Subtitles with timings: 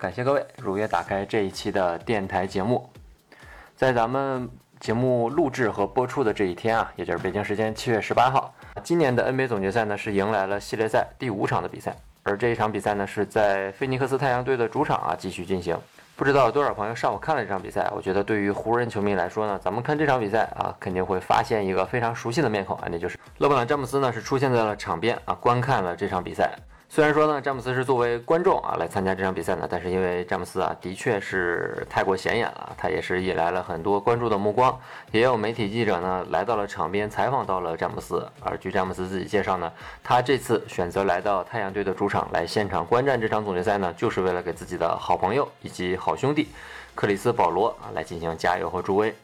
[0.00, 2.88] 感谢各位如约打开这一期的电台节目。
[3.76, 4.48] 在咱们
[4.78, 8.50] 节目录制和播出的这一天啊，也就是北京时间七月十八号，
[8.82, 15.76] 今年的 NBA 总决赛呢是迎来了系列赛第五场的比赛，而这一场比赛呢是在菲尼克斯太阳队的主场啊继续进行。
[16.16, 17.86] 不知道有多少朋友上午看了这场比赛？
[17.94, 26.50] 我觉得对于湖人球迷来说呢，咱们看这场比赛啊，肯定会发现一个非常熟悉的面孔啊，那就是勒布朗詹姆斯呢是出现在了场边啊，观看了这场比赛。
[26.92, 34.76] 虽然说呢，詹姆斯是作为观众啊来参加这场比赛的，但是因为詹姆斯啊的确是太过显眼了，他也是引来了很多关注的目光，
[35.12, 38.28] 也有媒体记者呢来到了场边采访到了詹姆斯。
[38.40, 46.48] 而据詹姆斯自己介绍呢，他这次选择来到太阳队的主场来现场观战这场总决赛呢，就是为了给自己的好朋友以及好兄弟
[46.96, 49.14] 克里斯保罗啊来进行加油和助威。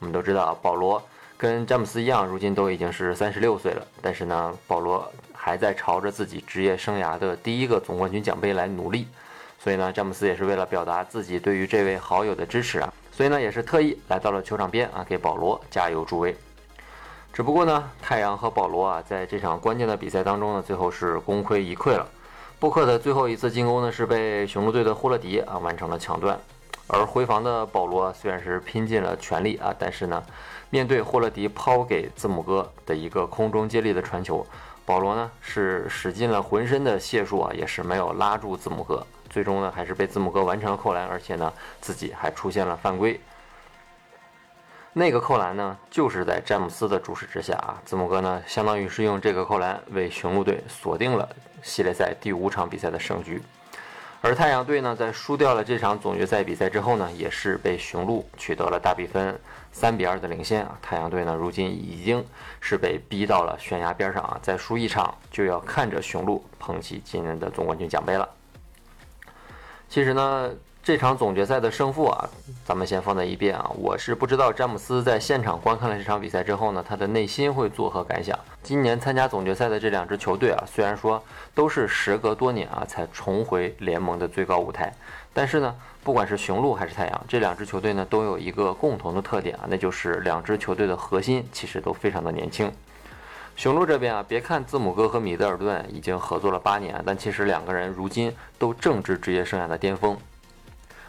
[0.00, 1.00] 我们都知道，保罗
[1.38, 5.08] 跟詹姆斯一样，如今都已经是三十六岁了，但是呢，保罗。
[5.44, 9.08] 还在朝着自己职业生涯的第一个总冠军奖杯来努力，
[9.58, 16.32] 所以呢，詹姆斯也是为了表达自己对于这位好友的支持啊，所以呢，也是特意来到了球场边啊，给保罗加油助威。
[17.32, 22.08] 只不过呢，太阳和保罗啊，在这场关键的比赛当中呢，最后是功亏一篑了。
[22.60, 26.38] 布克的最后一次进攻呢，是被雄鹿队的霍勒迪啊完成了抢断，
[26.86, 30.22] 而回防的保罗虽然是拼尽了全力啊，但是呢，
[30.70, 34.46] 面对霍勒迪抛给字母哥的一个空中接力的传球。
[34.84, 43.20] 保罗呢是使尽了浑身的解数啊，也是没有拉住字母哥，最终呢还是被字母哥完成了扣篮，而且呢自己还出现了犯规。
[44.92, 51.28] 那个扣篮呢就是在詹姆斯的注视之下啊，字母哥呢相当于是用这个扣篮为雄鹿队锁定了
[51.62, 53.40] 系列赛第五场比赛的胜局。
[54.22, 59.38] 而太阳队呢，在输掉了这场总决赛比赛之后呢，也是被雄鹿取得了大比分
[59.72, 60.78] 三比二的领先啊。
[60.80, 62.24] 太阳队呢，如今已经
[62.60, 68.28] 是被逼到了悬崖边上啊，再输一场就要看着雄鹿捧起今年的总冠军奖杯了。
[69.88, 70.50] 其实呢。
[70.84, 72.28] 这场总决赛的胜负啊，
[72.64, 73.70] 咱们先放在一边啊。
[73.76, 78.36] 我是不知道詹姆斯在现场观看了这场比赛之后呢，他的内心会作何感想。
[78.64, 81.22] 今年参加总决赛的这两支球队啊，虽然说
[81.54, 84.92] 都是时隔多年啊才重回联盟的最高舞台，
[85.32, 85.72] 但是呢，
[86.02, 92.68] 不管是雄鹿还是太阳，这两支球队呢都有一个共同的特点啊，那就是两支球队的核心其实都非常的年轻。
[93.54, 100.18] 雄鹿这边啊，别看字母哥和米德尔顿已经合作了八年，但其实两个人如今都正值职业生涯的巅峰。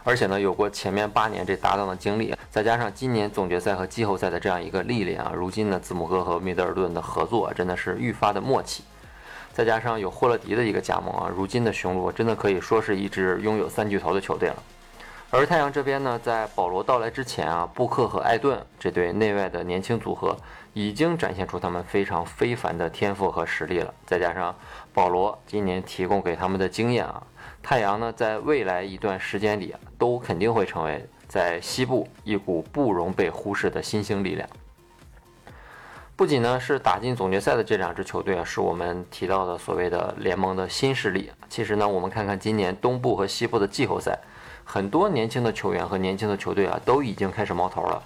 [0.04, 8.84] 而且呢，有过前面八年这搭档的经历，再加上今年总决赛和季后赛的这样一个历练啊，如今呢，字母哥和米德尔顿的合作真的是愈发的默契。
[9.54, 14.56] 再加上有霍勒迪的一个加盟啊，如今的雄鹿真的可以说是一支拥有三巨头的球队了。
[15.36, 20.38] 而太阳这边呢，在保罗到来之前啊，布克和艾顿这对内外的年轻组合
[20.74, 23.92] 已经展现出他们非常非凡的天赋和实力了。
[24.06, 24.56] 再加上
[24.94, 27.24] 保罗今年提供给他们的经验啊。
[27.64, 34.48] 太阳呢，在未来一段时间里啊，都肯定会成为在西部一股不容被忽视的新兴力量。
[36.16, 41.32] 不仅呢是打进总决赛的这两支球队啊，是我们提到的所谓的联盟的新势力。
[41.50, 44.20] 其实呢，我们看看今年东部和西部的季后赛，
[44.64, 48.02] 很多年轻的球员和年轻的球队啊，都已经开始冒头了。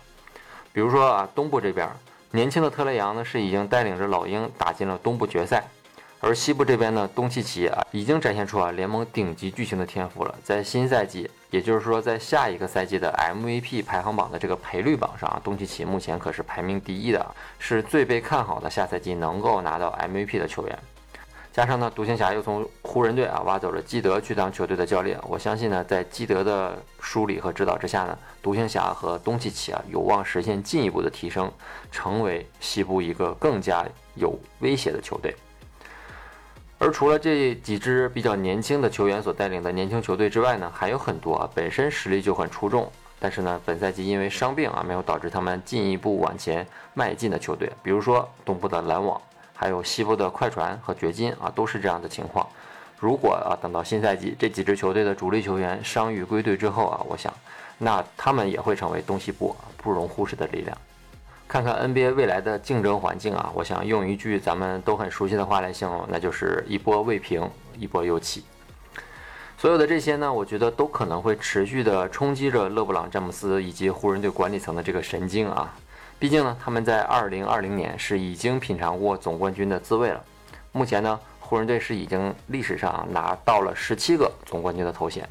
[0.74, 1.90] 比如说啊，东部这边
[2.32, 5.64] 年轻的特雷杨呢，是已经带领着老鹰打进了东部决赛。
[6.20, 10.36] 而西部这边呢，东契奇啊，已经展现出啊联盟顶级巨星的天赋了。
[10.44, 17.24] 在新赛季，也就是说在下一个赛季的 MVP 排行榜的这个赔率榜上，东契奇目前可是排名第一的，
[17.60, 20.80] 是最被看好的下赛季能够拿到 MVP 的球员。
[21.58, 31.52] 加上呢，独行侠又从湖人队啊挖走了基德去当球队的教练，我相信呢，在基德的梳理和指导之下呢，独行侠和东契奇啊有望实现进一步的提升，
[31.92, 33.84] 成为西部一个更加
[34.14, 35.36] 有威胁的球队。
[36.78, 42.88] 而除了这几支比较年轻的球员所带领的年轻球队之外呢，还有很多啊本身实力就很出众，
[43.18, 49.20] 但是呢本赛季因为伤病啊没有导致他们进一步往前迈进的球队，比如说东部的篮网，
[49.60, 52.48] 还有西部的快船和掘金啊，都是这样的情况。
[53.00, 57.34] 如果啊等到新赛季这几支球队的主力球员伤愈归队之后啊，我想
[57.80, 60.78] 那他们也会成为东西部不容忽视的力量。
[61.48, 68.44] 看看 NBA 未来的竞争环境啊，我想用一句咱们都很熟悉的话来形容，那就是一波未平，一波又起。
[69.58, 75.74] 所有的这些呢，我觉得都可能会持续的冲击着勒布朗·詹姆斯以及湖人队管理层的这个神经啊。
[76.20, 80.24] 毕竟呢，他们在2020年是已经品尝过总冠军的滋味了。
[80.72, 85.30] 目前呢，湖人队是已经历史上拿到了十七个总冠军的头衔。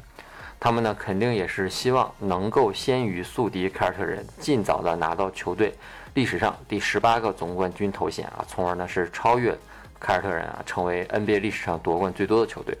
[0.57, 5.75] 他们呢，肯定也是希望能够先于宿敌凯尔特人，尽早的拿到球队
[6.13, 9.53] 历史上第十八个总冠军头衔啊，从而呢是超越
[9.99, 12.77] 凯尔特人啊，成为 NBA 历史上夺冠最多的球队。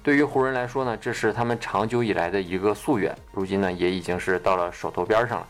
[0.00, 5.46] 对于湖人来说呢，这是他们长久以来的一个夙愿，如今呢也已经是到了手头边上了。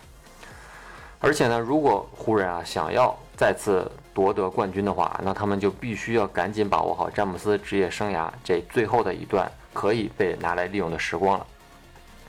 [1.20, 11.46] 而且呢，如果湖人啊想要再次夺得冠军的话，那他们就必须要赶紧把握好詹姆斯职业生涯这最后的一段可以被拿来利用的时光了。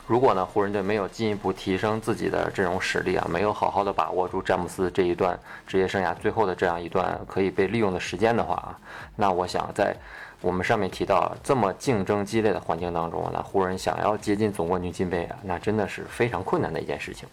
[0.07, 8.74] 如果呢，湖人队没有进一步提升自己的阵容实力啊，没有好好的把握住詹姆斯这一段职业生涯最后的这样一段可以被利用的时间的话啊，
[9.15, 9.95] 那我想在
[10.41, 17.30] 我们上面提到这么竞争激烈的环境当中，那湖人想要接近总冠军金杯啊，那真的是非常困难的一件事情。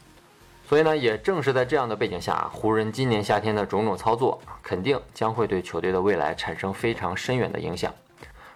[0.68, 7.94] 所以呢，也正是在这样的背景下啊，湖人今年夏天的种种操作，肯定将会对球队的未来产生非常深远的影响。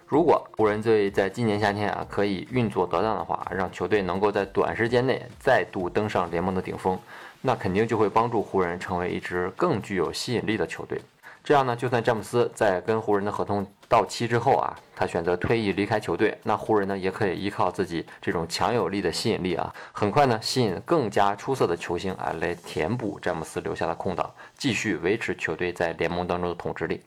[0.07, 6.99] 如果湖人队在今年夏天啊可以运作得当的话，让球队能够在短时间内再度登上联盟的顶峰，
[7.39, 10.99] 那肯定就会帮助湖人成为一支更具有吸引力的球队。
[11.45, 27.01] 这样呢，就算詹姆斯在跟湖人的合同到期之后啊，他选择退役离开球队，那湖人呢也可以依靠自己这种强有力的吸引力啊，很快呢吸引更加出色的球星啊来填补詹姆斯留下的空档，继续维持球队在联盟当中的统治力。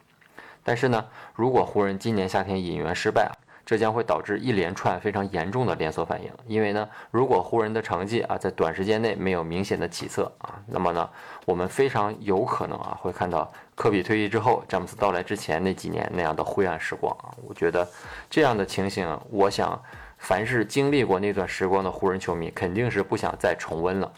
[0.63, 1.03] 但是呢，
[1.33, 3.31] 如果湖人今年夏天引援失败，
[3.65, 6.29] 这将会导致一连串非常严重的连锁反应。
[6.45, 11.09] 因为呢，如果湖人的成绩啊在短时间内没有明显的起色啊，那么呢，
[11.45, 17.33] 我们非常有可能啊会看到科比退役之后，詹姆斯到来之前那几年那样的灰暗时光啊。
[17.47, 17.87] 我觉得
[18.29, 19.81] 这样的情形，我想
[20.17, 24.13] 凡是经历过那段时光的湖人球迷肯定是不想再重温了。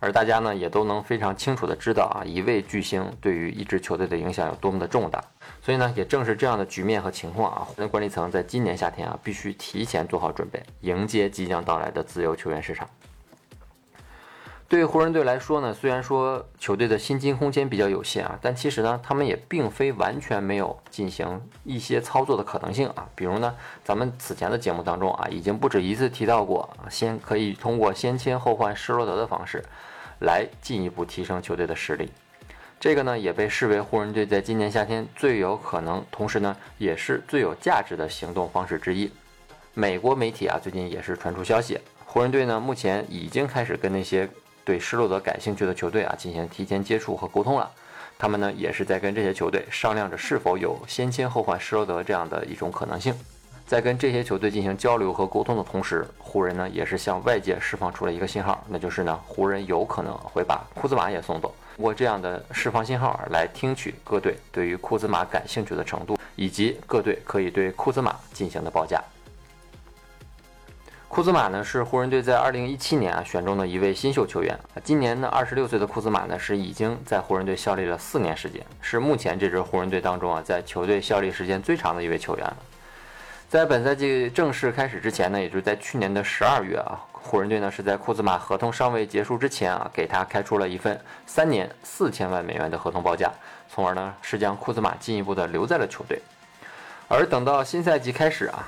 [0.00, 5.22] 而大家呢也都能非常清楚的知道啊，一位巨星对于一支球队的影响有多么的重大。
[5.62, 12.88] 所以呢，也正是这样的局面和情况啊，湖人管理层在今年夏天啊，必须提前做好准备，迎接即将到来的自由球员市场。
[14.74, 23.08] 对于湖人队来说呢，虽然说球队的薪金空间比较有限啊，但其实呢，他们也并非完全没有进行一些操作的可能性啊。
[23.14, 23.54] 比如呢，
[23.84, 29.62] 咱们此前的节目当中啊，已经不止一次提到过，先可以通过先签后换施罗德的方式。
[30.18, 32.10] 来进一步提升球队的实力，
[32.80, 39.08] 这个呢也被视为湖人队在今年夏天最有可能，同时呢也是最有价值的行动方式之一。
[39.72, 44.28] 美国媒体啊最近也是传出消息，湖人队呢目前已经开始跟那些
[44.64, 47.70] 对施罗德感兴趣的球队啊进行提前接触和沟通了。
[48.16, 53.14] 他们呢也是在跟这些球队商量着是否有先签后换施罗德这样的一种可能性。
[53.66, 61.54] 在跟这些球队进行交流和沟通的同时，湖人呢也是向外界释放出了一个信号，那就是呢，湖人有可能会把库兹马也送走。
[61.76, 69.02] 通过这样的释放信号来听取各队对于库兹马感兴趣的程度，以及各队可以对库兹马进行的报价。
[71.14, 82.56] 库兹马呢是湖人队在2017年啊选中的一位新秀球员，今年呢26岁的库兹马呢是已经在湖人队效力了四年时间，是目前这支湖人队当中啊在球队效力时间最长的一位球员了。
[83.48, 93.30] 在本赛季正式开始之前呢，也就是在去年的十二月啊，湖人队呢是在库兹马合同尚未结束之前啊，给他开出了一份三年四千万美元的合同报价，
[93.72, 96.20] 从而呢是将库兹马进一步的留在了球队。
[97.06, 98.66] 而等到新赛季开始啊，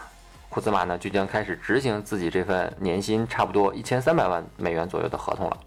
[0.56, 5.58] 库兹马呢就将开始执行自己这份年薪差不多一千三百万美元左右的合同了。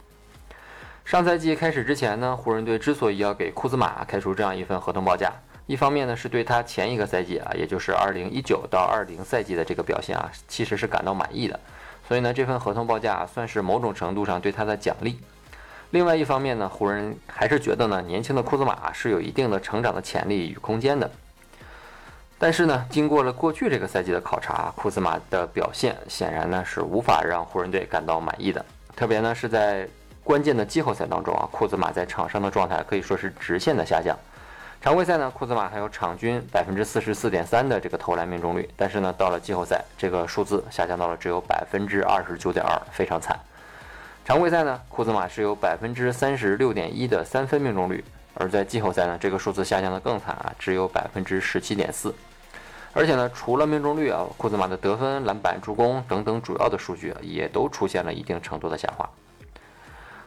[1.05, 5.31] 上赛季开始之前呢，湖人队之所以要给库兹马开出这样一份合同报价，
[5.67, 11.59] 一方面呢，是对他前一个赛季啊，也就是二零一九到二零赛季的这个表现啊，其实是感到满意的，
[12.07, 15.19] 所以呢，这份合同报价算是某种程度上对他的奖励。
[15.91, 21.11] 另外一方面呢，湖人还是觉得呢，年轻的库兹马是有一定的成长的潜力与空间的。
[22.41, 28.65] 但是呢，经过了过去这个赛季的考察，库兹马的表现显然呢是无法让湖人队感到满意的，
[28.95, 29.85] 特别呢是在
[30.23, 34.17] 关键的季后赛当中啊，库兹马在场上的状态可以说是直线的下降。
[34.81, 43.37] 常规赛呢，库兹马还有场均百分之四十四点三的这个投篮命中率，但是呢，到了季后赛，这个数字下降到了只有百分之二十九点二，非常惨。
[44.23, 48.01] 常规赛呢，库兹马是有百分之三十六点一的三分命中率，
[48.35, 52.15] 而在季后赛呢，这个数字下降的更惨啊，只有百分之十七点四。
[52.93, 59.07] 而且呢，除了命中率啊，库兹马的得分、篮板、助攻等等主要的数据，也都出现了一定程度的下滑。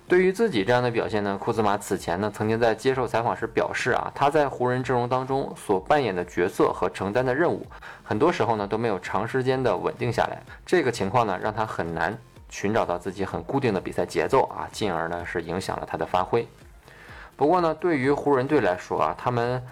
[0.08, 7.66] 对于自己这样的表现呢，库兹马此前呢曾经在接受采访时表示啊，他在湖人阵容当中所扮演的角色和承担的任务，
[8.02, 10.42] 很多时候呢都没有长时间的稳定下来。
[10.66, 12.16] 这个情况呢让他很难
[12.50, 16.46] 寻找到自己很固定的比赛节奏啊，进而呢是影响了他的发挥。
[17.34, 19.62] 不过呢，对于湖人队来说啊，他们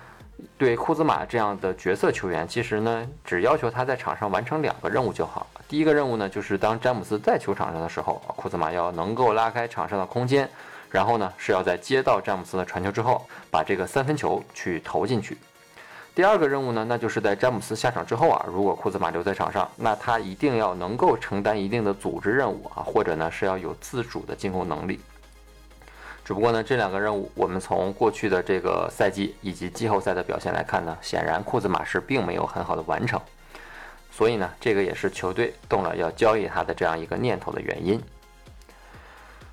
[0.58, 5.46] 对库兹马这样的角色球员，其实呢只要求他在场上完成两个任务就好。
[5.68, 10.48] 第一个任务呢，就是当詹姆斯在球场上的时候，库兹马要能够拉开场上的空间，
[10.90, 15.38] 然后呢是要在接到詹姆斯的传球之后，把这个三分球去投进去。
[16.12, 24.98] 第二个任务呢，那就是在詹姆斯下场之后啊，如果库兹马留在场上，那他一定要能够承担一定的组织任务啊，或者呢是要有自主的进攻能力。
[26.30, 33.20] 只不过呢，这两个任务，我们从过去的这个赛季以及季后赛的表现来看呢，显然库兹马是并没有很好的完成。
[34.12, 38.00] 所以呢，这个也是球队动了要交易他的这样一个念头的原因。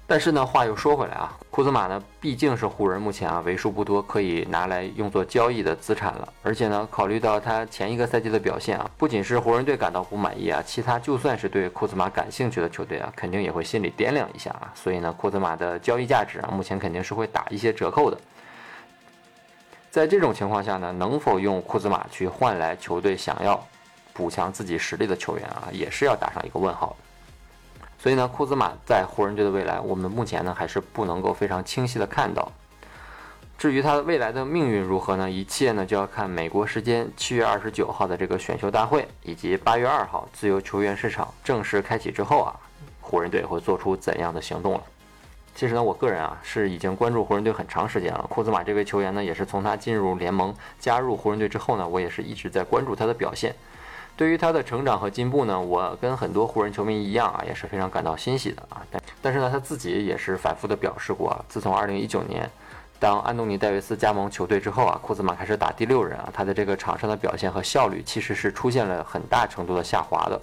[0.09, 6.33] 但是呢，话又说回来啊，库兹马呢毕竟是湖人目前啊为数不多可以拿来用作交易的资产了。
[6.41, 14.71] 而且呢，考虑到他前一个赛季的表现啊，不仅是湖人队感到不满意啊，其他就算是对库兹马感兴趣的球队啊，肯定也会心里掂量一下啊。
[14.73, 18.17] 所以呢，库兹马的交易价值啊，目前肯定是会打一些折扣的。
[19.91, 23.61] 在这种情况下呢，能否用库兹马去换来球队想要？
[24.13, 27.06] 补强自己实力的球员啊，也是要打上一个问号的。
[27.99, 32.51] 所以呢，库兹马在湖人队的未来，我们目前呢还是不能够非常清晰的看到。
[33.57, 35.29] 至于他未来的命运如何呢？
[35.29, 42.53] 一切呢就要看美国时间七月二十九号的这个选秀大会，以及八月二号自由球员市场正式开启之后啊，
[43.01, 44.83] 湖人队会做出怎样的行动了。
[45.55, 48.23] 其实呢，我个人啊是已经关注湖人队很长时间了。
[48.29, 53.55] 库兹马这位球员呢，也是从他进入联盟、加入湖人队之后呢，我也是一直在关注他的表现。
[54.17, 58.81] 对于他的成长和进步呢，我跟很多湖人球迷一样啊，也是非常感到欣喜的啊。
[58.89, 62.49] 但但是呢，他自己也是反复的表示过啊，自从2019年
[62.99, 70.41] 当安东尼戴维斯加盟球队之后啊，库兹马开始打第六人啊，他的这个场上的表现和效率其实是出现了很大程度的下滑的。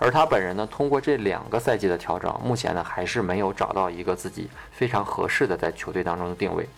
[0.00, 6.68] 而他本人呢，通过这两个赛季的调整，目前呢还是没有找到一个自己非常合适的在球队当中的定位。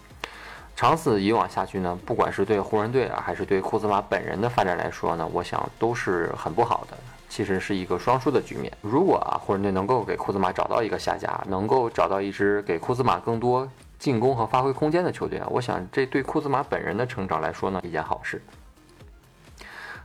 [0.76, 6.96] 长此以往下去呢，不管是对湖人队啊，还是对库兹马本人的发展来说呢，我想都是很不好的。
[7.28, 8.72] 其实是一个双输的局面。
[8.80, 18.40] 如果啊，湖人队能够给库兹马找到一个下家，能够找到一支给库兹马更多进攻和发挥空间的球队啊，我想这对库兹马本人的成长来说呢，一件好事。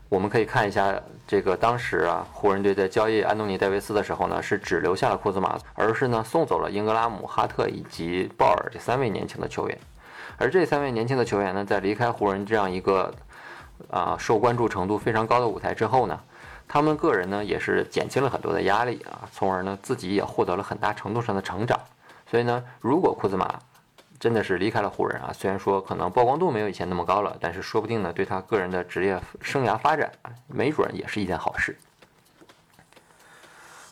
[0.07, 9.77] 我们可以看一下这个当时啊，湖人队在交易安东尼戴维斯的时候呢，是只留下了库兹马，而是呢送走了英格拉姆、哈特以及鲍尔这三位年轻的球员。
[10.37, 13.13] 而这三位年轻的球员呢，在离开湖人这样一个
[13.89, 16.19] 啊受关注程度非常高的舞台之后呢，
[16.67, 21.79] 他们个人呢也是减轻了很多的压力啊，从而呢自己也获得了很大程度上的成长。
[22.29, 23.59] 所以呢，如果库兹马
[24.19, 31.77] 真的是离开了湖人啊，虽然说可能曝光度没有以前那么高了，但是说不定呢，对他个人的职业生涯发展啊，没准也是一件好事。